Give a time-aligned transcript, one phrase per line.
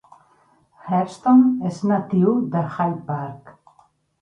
[0.85, 3.57] Hairston és natiu de Hyde Park.